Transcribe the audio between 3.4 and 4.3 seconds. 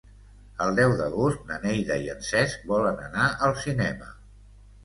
al cinema.